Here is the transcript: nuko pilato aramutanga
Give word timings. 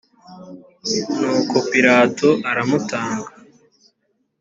nuko 1.19 1.55
pilato 1.69 2.29
aramutanga 2.49 3.29